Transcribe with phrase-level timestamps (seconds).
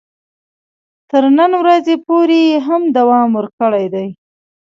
[1.09, 4.07] تر نن ورځې پورې یې هم دوام ورکړی دی.